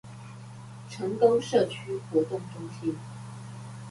[0.89, 2.97] 成功社區活動中心